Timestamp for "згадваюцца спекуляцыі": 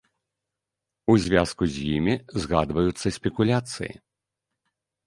2.45-3.93